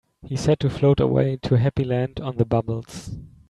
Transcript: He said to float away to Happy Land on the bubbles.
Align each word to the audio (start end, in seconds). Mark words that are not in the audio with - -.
He 0.25 0.35
said 0.35 0.59
to 0.61 0.69
float 0.71 0.99
away 0.99 1.37
to 1.43 1.59
Happy 1.59 1.83
Land 1.85 2.19
on 2.19 2.37
the 2.37 2.43
bubbles. 2.43 3.11